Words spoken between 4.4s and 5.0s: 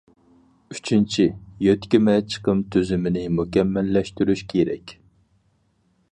كېرەك.